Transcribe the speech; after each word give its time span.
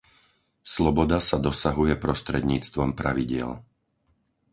Sloboda 0.73 1.17
sa 1.27 1.37
dosahuje 1.47 1.93
prostredníctvom 2.05 2.89
pravidiel. 2.99 3.51